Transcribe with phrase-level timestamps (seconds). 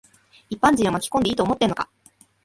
[0.49, 1.87] 一般人を巻き込んでいいと思ってんのか。